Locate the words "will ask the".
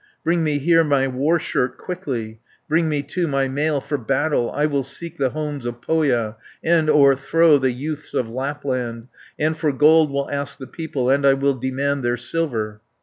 10.09-10.65